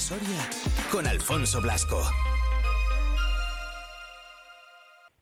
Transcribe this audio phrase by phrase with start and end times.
[0.00, 0.48] Soria
[0.90, 2.02] con Alfonso Blasco.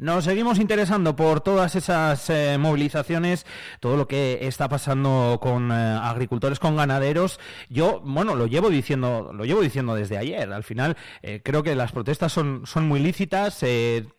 [0.00, 3.46] Nos seguimos interesando por todas esas eh, movilizaciones,
[3.80, 7.40] todo lo que está pasando con eh, agricultores, con ganaderos.
[7.68, 10.52] Yo, bueno, lo llevo diciendo, lo llevo diciendo desde ayer.
[10.52, 13.60] Al final, eh, creo que las protestas son, son muy lícitas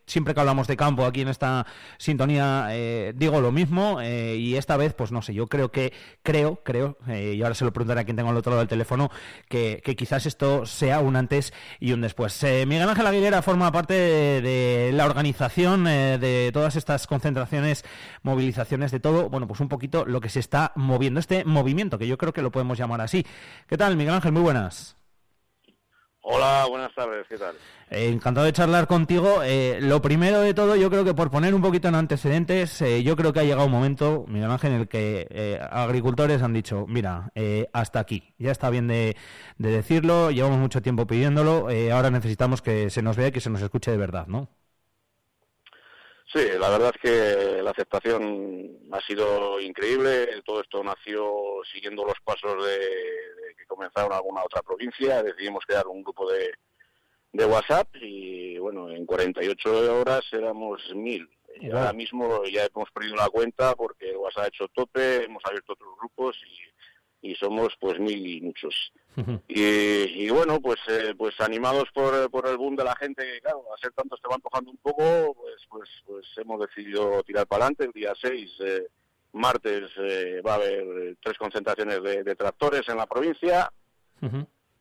[0.10, 1.66] siempre que hablamos de campo aquí en esta
[1.98, 5.94] sintonía eh, digo lo mismo eh, y esta vez pues no sé yo creo que
[6.24, 8.68] creo creo eh, y ahora se lo preguntaré a quien tengo al otro lado del
[8.68, 9.12] teléfono
[9.48, 12.42] que, quizás esto sea un antes y un después.
[12.44, 17.84] Miguel Ángel Aguilera forma parte de, la organización de todas estas concentraciones
[18.24, 22.08] movilizaciones de todo bueno pues un poquito lo que se está moviendo este movimiento que
[22.08, 23.26] yo creo que lo podemos llamar así.
[23.68, 24.99] Qué tal Miguel Ángel muy buenas
[26.32, 27.56] Hola, buenas tardes, ¿qué tal?
[27.90, 29.42] Eh, encantado de charlar contigo.
[29.44, 33.02] Eh, lo primero de todo, yo creo que por poner un poquito en antecedentes, eh,
[33.02, 36.86] yo creo que ha llegado un momento, Miguel Ángel, en el que agricultores han dicho,
[36.88, 37.32] mira,
[37.74, 39.18] hasta aquí, ya está bien de,
[39.58, 43.50] de, decirlo, llevamos mucho tiempo pidiéndolo, ahora necesitamos que se nos vea y que se
[43.50, 44.50] nos escuche de verdad, ¿no?
[46.32, 50.28] Sí, la verdad es que la aceptación ha sido increíble.
[50.46, 51.26] Todo esto nació
[51.74, 53.29] siguiendo los pasos de,
[53.80, 55.24] que comenzaron alguna otra provincia.
[55.24, 56.52] Decidimos crear un grupo de,
[57.32, 61.30] de WhatsApp y bueno, en 48 horas éramos mil.
[61.60, 65.74] Y ahora mismo ya hemos perdido la cuenta porque WhatsApp ha hecho tope, hemos abierto
[65.74, 68.94] otros grupos y, y somos pues mil y muchos.
[69.50, 73.66] Y, bueno, pues eh, pues animados por, por el boom de la gente, que claro,
[73.74, 77.66] a ser tantos te va empujando un poco, pues pues pues hemos decidido tirar para
[77.66, 77.86] adelante.
[77.86, 78.88] El día 6, eh,
[79.34, 83.72] martes, eh, va a haber tres concentraciones de, tractores en la provincia.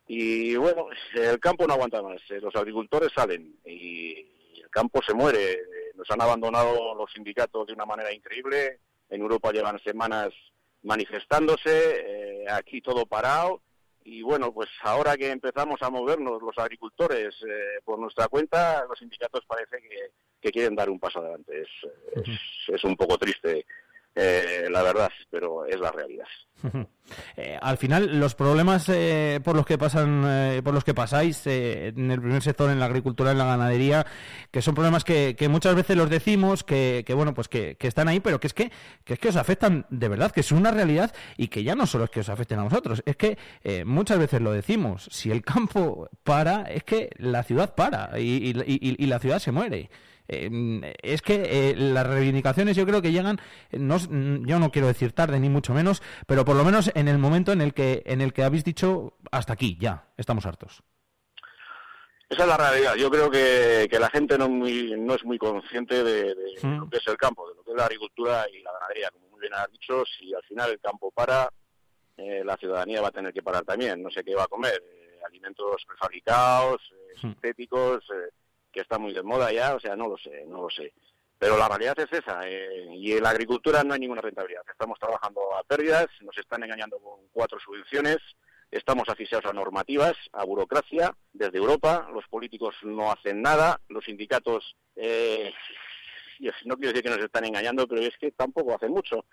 [0.07, 2.21] Y bueno, el campo no aguanta más.
[2.43, 4.27] Los agricultores salen y,
[4.63, 5.61] el campo se muere.
[5.95, 8.81] Nos han abandonado los sindicatos de una manera increíble.
[9.11, 10.31] En Europa llevan semanas
[10.83, 13.63] manifestándose, aquí todo parado
[14.11, 18.99] y bueno, pues ahora que empezamos a movernos los agricultores eh, por nuestra cuenta, los
[18.99, 19.77] sindicatos parece
[20.41, 21.61] que, quieren dar un paso adelante.
[21.61, 21.69] Es,
[22.69, 23.67] es, un poco triste,
[24.19, 26.27] eh, la verdad, pero es la realidad.
[27.39, 31.47] Eh, al final, los problemas eh, por los que pasan, eh, por los que pasáis
[31.47, 34.07] en el primer sector, en la agricultura, en la ganadería,
[34.51, 38.41] que son problemas que, muchas veces los decimos, que, bueno, pues que, están ahí, pero
[38.41, 38.71] que es que,
[39.05, 41.87] que es que os afectan de verdad, que es una realidad y que ya no
[41.87, 43.39] solo es que os afecten a vosotros, es que
[43.87, 48.53] muchas veces lo decimos, si el campo para, es que la ciudad para y
[49.07, 49.89] la ciudad se muere.
[50.29, 53.41] Eh, es que eh, las reivindicaciones yo creo que llegan,
[53.73, 57.19] no, yo no quiero decir tarde ni mucho menos, pero por lo menos en el
[57.19, 60.83] momento en el que, en el que habéis dicho hasta aquí, ya, estamos hartos.
[62.29, 62.95] Esa es la realidad.
[62.97, 66.99] Yo creo que, que la gente no, muy, no es muy consciente de, lo que
[66.99, 69.11] es el campo, de lo que es la agricultura y la ganadería.
[69.11, 71.51] Como muy bien has dicho, si al final el campo para,
[72.19, 74.03] eh, la ciudadanía va a tener que parar también.
[74.03, 74.83] No sé qué va a comer.
[75.27, 76.81] alimentos prefabricados,
[77.17, 77.21] mm.
[77.21, 78.05] sintéticos,
[78.73, 80.93] que está muy de moda ya, o sea, no lo sé, no lo sé.
[81.39, 84.63] Pero la realidad es esa, eh, y en la agricultura no hay ninguna rentabilidad.
[84.69, 88.19] Estamos trabajando a pérdidas, nos están engañando con cuatro subvenciones,
[88.71, 94.77] estamos asfixiados a normativas, a burocracia, desde Europa, los políticos no hacen nada, los sindicatos,
[94.97, 95.53] eh,
[96.65, 99.25] no quiero decir que nos están engañando, pero es que tampoco hacen mucho,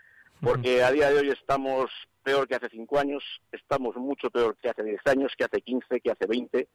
[0.41, 1.91] porque a día de hoy estamos
[2.23, 6.01] peor que hace cinco años, estamos mucho peor que hace diez años, que hace quince,
[6.01, 6.67] que hace veinte,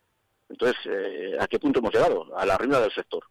[0.50, 2.37] entonces, eh, ¿a qué punto hemos llegado?
[2.37, 3.25] A la ruina del sector.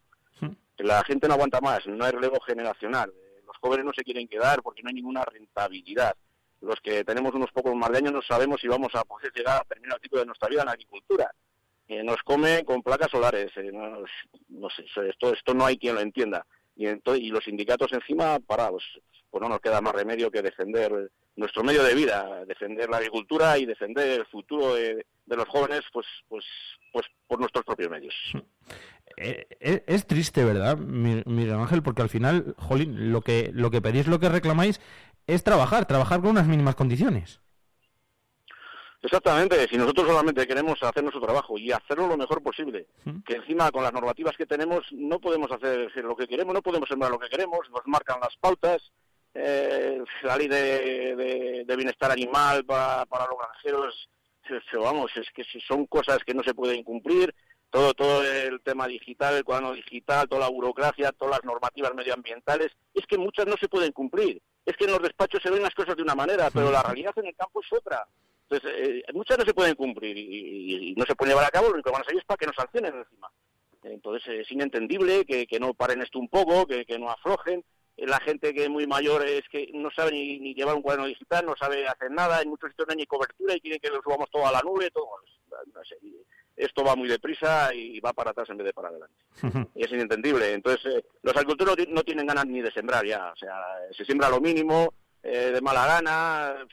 [0.78, 3.10] La gente no aguanta más, no hay relevo generacional.
[3.10, 6.16] Eh, los jóvenes no se quieren quedar porque no hay ninguna rentabilidad.
[6.62, 9.60] Los que tenemos unos pocos más de años no sabemos si vamos a poder llegar
[9.60, 11.30] a terminar el ciclo de nuestra vida en la agricultura.
[11.86, 13.52] Eh, nos come con placas solares.
[14.48, 16.46] no, sé, esto, esto no hay quien lo entienda.
[16.74, 18.82] Y, y los sindicatos encima parados.
[19.28, 23.58] Pues no nos queda más remedio que defender nuestro medio de vida, defender la agricultura
[23.58, 26.44] y defender el futuro de, de los jóvenes, pues, pues
[26.92, 28.14] pues por nuestros propios medios.
[29.16, 31.82] Eh, eh, es, triste, ¿verdad, Miguel Ángel?
[31.82, 34.80] Porque al final, jolín, lo que, lo que pedís, lo que reclamáis,
[35.26, 37.40] es trabajar, trabajar con unas mínimas condiciones.
[39.02, 42.86] Exactamente, si nosotros solamente queremos hacer nuestro trabajo y hacerlo lo mejor posible,
[43.24, 46.86] que encima con las normativas que tenemos no podemos hacer lo que queremos, no podemos
[46.86, 48.92] sembrar lo que queremos, nos marcan las pautas,
[49.32, 54.08] eh, la ley de, bienestar animal para, para los granjeros
[54.78, 57.34] vamos, es que son cosas que no se pueden cumplir,
[57.70, 62.72] todo, todo el tema digital, el cuaderno digital, toda la burocracia, todas las normativas medioambientales,
[62.94, 64.42] es que muchas no se pueden cumplir.
[64.66, 67.12] Es que en los despachos se ven las cosas de una manera, pero la realidad
[67.16, 68.06] en el campo es otra.
[68.48, 71.74] Entonces, eh, muchas no se pueden cumplir y, no se pueden llevar a cabo, lo
[71.74, 73.30] único que van a hacer es para que nos sancionen encima.
[73.84, 77.64] Entonces, es inentendible que, no paren esto un poco, que no aflojen
[78.06, 81.44] la gente que es muy mayor es que no sabe ni, llevar un cuaderno digital,
[81.46, 84.02] no sabe hacer nada, en muchos sitios no hay ni cobertura y quieren que lo
[84.02, 85.08] subamos todo a la nube, todo,
[85.74, 85.96] no sé,
[86.86, 89.14] va muy deprisa y va para atrás en vez de para adelante.
[89.74, 90.52] y es inentendible.
[90.52, 93.32] Entonces, eh, los agricultores no tienen ganas ni de sembrar ya.
[93.32, 93.54] O sea,
[93.96, 94.92] se siembra lo mínimo,
[95.22, 96.66] eh, de mala gana,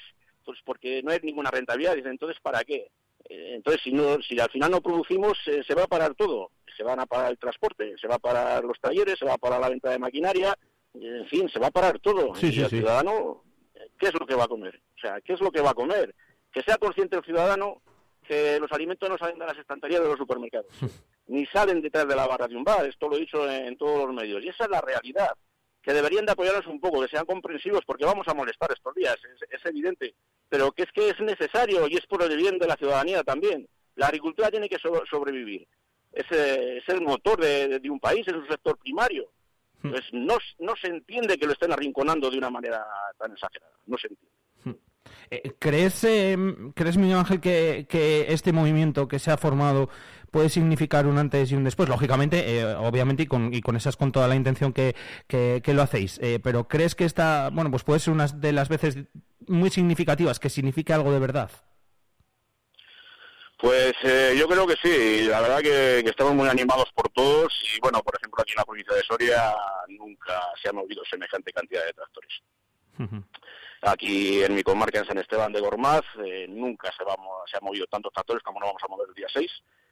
[0.45, 1.95] pues porque no hay ninguna rentabilidad.
[1.95, 2.91] Dicen, entonces, ¿para qué?
[3.29, 6.51] Eh, entonces, si, no, si al final no producimos, se va a parar todo.
[6.75, 9.37] Se van a parar el transporte, se va a parar los talleres, se va a
[9.39, 10.55] parar la venta de maquinaria,
[11.01, 12.33] en fin, se va a parar todo.
[12.41, 13.43] y el ciudadano,
[13.99, 14.81] ¿qué es lo que va a comer?
[14.95, 16.13] O sea, ¿qué es lo que va a comer?
[16.51, 17.81] Que sea consciente el ciudadano
[18.27, 20.67] que los alimentos no salen de las estanterías de los supermercados,
[21.27, 24.05] ni salen detrás de la barra de un bar, esto lo he dicho en, todos
[24.05, 25.31] los medios, y esa es la realidad,
[25.81, 29.15] que deberían de apoyarnos un poco, que sean comprensivos, porque vamos a molestar estos días,
[29.49, 30.13] es, evidente,
[30.49, 33.67] pero que es que es necesario y es por el bien de la ciudadanía también.
[33.95, 34.77] La agricultura tiene que
[35.09, 35.67] sobrevivir,
[36.11, 39.29] es, eh, es, el motor de, un país, es un sector primario.
[39.81, 39.87] Hmm.
[39.87, 42.85] Entonces, no, no se entiende que lo estén arrinconando de una manera
[43.17, 44.37] tan exagerada, no se entiende.
[45.29, 46.37] Eh, ¿Crees, eh,
[46.75, 49.89] ¿Crees, Miguel Ángel, que, este movimiento que se ha formado
[50.31, 51.89] puede significar un antes y un después?
[51.89, 54.95] Lógicamente, eh, obviamente, y con, y con esas con toda la intención que,
[55.65, 56.19] lo hacéis.
[56.43, 58.97] pero ¿crees que esta, bueno, pues puede ser una de las veces
[59.47, 61.51] muy significativas que signifique algo de verdad?
[63.57, 63.93] Pues
[64.37, 68.15] yo creo que sí, la verdad que, estamos muy animados por todos y bueno, por
[68.15, 69.55] ejemplo aquí en la provincia de Soria
[69.87, 72.41] nunca se ha movido semejante cantidad de tractores.
[73.81, 77.85] Aquí en mi comarca, en San Esteban de Gormaz, eh, nunca se, se han movido
[77.87, 79.49] tantos tractores como no vamos a mover el día 6,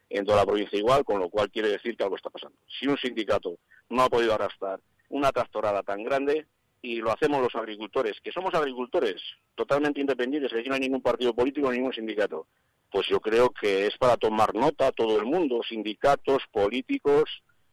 [0.09, 2.57] en toda la provincia igual, con lo cual quiere decir que algo está pasando.
[2.79, 3.57] Si un sindicato
[3.89, 4.79] no ha podido arrastrar
[5.09, 6.47] una tractorada tan grande,
[6.81, 9.15] y lo hacemos los agricultores, que somos agricultores
[9.55, 12.47] totalmente independientes, que aquí no hay ningún partido político, ningún sindicato,
[12.95, 17.25] pues yo creo que es para tomar nota todo el mundo, sindicatos, políticos,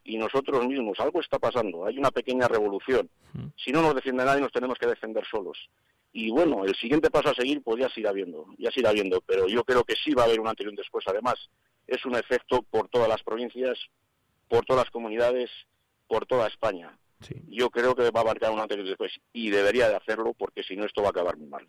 [0.03, 0.99] y nosotros mismos.
[0.99, 3.09] Algo está pasando, hay una pequeña revolución.
[3.33, 3.45] Mm.
[3.57, 5.57] Si no nos defiende nadie, nos tenemos que defender solos.
[6.13, 8.91] Y bueno, el siguiente paso a seguir, pues ya se irá viendo, ya se irá
[8.91, 11.05] viendo, pero yo creo que sí va a haber un antes y un después.
[11.07, 11.37] Además,
[11.87, 13.79] es un efecto por todas las provincias,
[14.49, 15.51] por todas las comunidades,
[16.09, 16.99] por toda España.
[17.49, 20.35] Yo creo que va a marcar un antes y un después, y debería de hacerlo,
[20.37, 21.65] porque si no, esto va a acabar muy mal.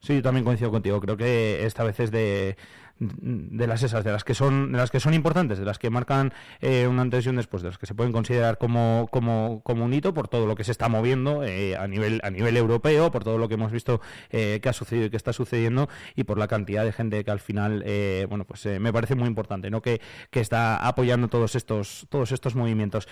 [0.00, 1.00] Sí, yo también coincido contigo.
[1.00, 2.56] Creo que esta vez es de,
[3.00, 5.88] de las esas, de las que son, de las que son importantes, de las que
[5.88, 9.62] marcan eh, un antes y un después, de las que se pueden considerar como, como,
[9.64, 12.58] como un hito por todo lo que se está moviendo eh, a nivel a nivel
[12.58, 15.88] europeo, por todo lo que hemos visto eh, que ha sucedido y que está sucediendo
[16.14, 17.84] y por la cantidad de gente que al final,
[18.28, 19.80] bueno, pues me parece muy importante, ¿no?
[19.80, 20.00] Que,
[20.30, 23.08] que está apoyando todos estos todos estos movimientos.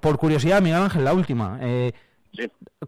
[0.00, 1.58] por curiosidad, Miguel Ángel, la última.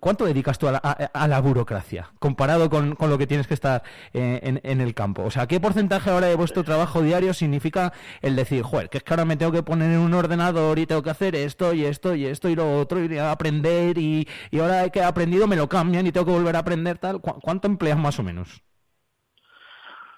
[0.00, 3.82] ¿Cuánto dedicas tú a la, burocracia comparado con, lo que tienes que estar
[4.12, 5.22] eh, en, el campo?
[5.22, 7.92] O sea, ¿qué porcentaje ahora de vuestro trabajo diario significa
[8.22, 10.86] el decir, joder, que es que ahora me tengo que poner en un ordenador y
[10.86, 14.26] tengo que hacer esto y esto y esto y lo otro y aprender y,
[14.58, 17.20] ahora que he aprendido me lo cambian y tengo que volver a aprender tal?
[17.20, 18.62] ¿Cuánto empleas más o menos?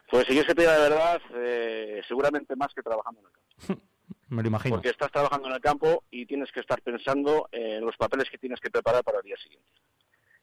[0.09, 3.83] Pues si yo se pida de verdad, eh, seguramente más que trabajando en el campo.
[4.29, 4.77] Me lo imagino.
[4.77, 8.39] Porque estás trabajando en el campo y tienes que estar pensando en los papeles que
[8.39, 9.71] tienes que preparar para el día siguiente.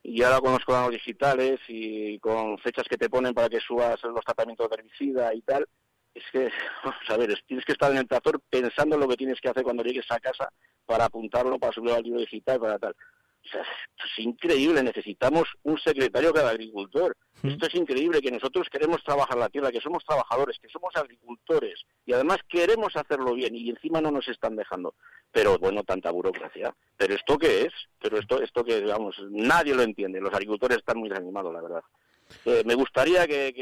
[0.04, 4.02] Y ahora con los cuadernos digitales y con fechas que te ponen para que subas
[4.04, 5.66] los tratamientos de herbicida y tal,
[6.14, 6.50] es que,
[6.84, 9.50] vamos a ver, tienes que estar en el tractor pensando en lo que tienes que
[9.50, 10.52] hacer cuando llegues a casa
[10.86, 12.96] para apuntarlo, para subirlo al libro digital, para tal.
[13.46, 17.18] O sea, es increíble, necesitamos un secretario cada agricultor.
[17.44, 21.84] Esto es increíble, que nosotros queremos trabajar la tierra, que somos trabajadores, que somos agricultores
[22.14, 24.94] además queremos hacerlo bien y encima no nos están dejando.
[25.32, 26.74] Pero bueno, tanta burocracia.
[26.98, 27.74] ¿Pero esto qué es?
[28.02, 30.22] Pero esto, esto que, digamos, nadie lo entiende.
[30.22, 31.84] Los agricultores están muy desanimados, la verdad.
[32.46, 33.54] Eh, me gustaría que,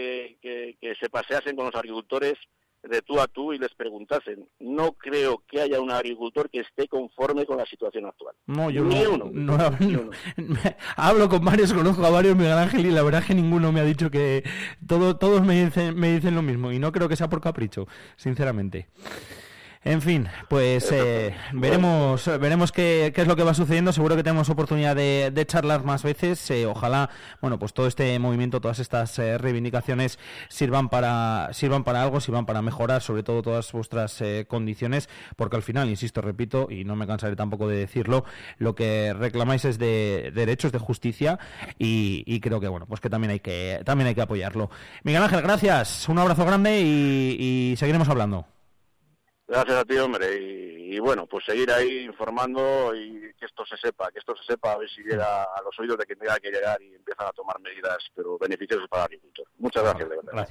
[0.80, 2.38] que se paseasen con los agricultores
[2.84, 4.48] de tú a tú y les preguntasen.
[4.60, 8.36] No creo que haya un agricultor que esté conforme con la situación actual.
[8.48, 10.12] No, yo ni no, uno.
[10.96, 13.80] hablo con varios, conozco a varios Miguel Ángel y la verdad es que ninguno me
[13.80, 14.44] ha dicho que
[14.88, 17.88] todo, todos me dicen, me dicen lo mismo y no creo que sea por capricho,
[18.16, 18.88] sinceramente.
[19.84, 23.92] En fin, pues eh, veremos veremos qué, qué, es lo que va sucediendo.
[23.92, 26.52] Seguro que tenemos oportunidad de, charlar más veces.
[26.52, 27.10] Eh, ojalá,
[27.42, 30.20] bueno, pues todo este movimiento, todas estas eh, reivindicaciones
[30.50, 35.64] sirvan para sirvan para algo, sirvan para mejorar, sobre todo todas vuestras condiciones, porque al
[35.64, 38.24] final, insisto, repito y no me cansaré tampoco de decirlo,
[38.60, 41.40] lo que reclamáis es de, derechos, de justicia
[41.80, 44.70] y, creo que bueno, pues que también hay que también hay que apoyarlo.
[45.04, 48.46] Miguel Ángel, gracias, un abrazo grande y seguiremos hablando.
[49.52, 50.34] Gracias a ti, hombre.
[50.40, 54.72] Y, bueno, pues seguir ahí informando y que esto se sepa, que esto se sepa,
[54.72, 57.34] a ver si llega a los oídos de quien tenga que llegar y empiezan a
[57.34, 59.46] tomar medidas, pero beneficiosas para el agricultor.
[59.58, 60.16] Muchas gracias, de.
[60.24, 60.50] Gracias.